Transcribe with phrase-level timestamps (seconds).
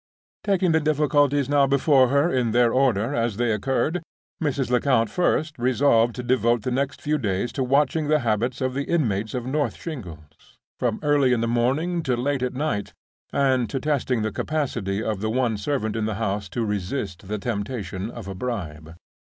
[0.43, 4.01] Taking the difficulties now before her in their order as they occurred,
[4.41, 4.71] Mrs.
[4.71, 8.85] Lecount first resolved to devote the next few days to watching the habits of the
[8.85, 12.93] inmates of North Shingles, from early in the morning to late at night,
[13.31, 17.37] and to testing the capacity of the one servant in the house to resist the
[17.37, 18.95] temptation of a bribe.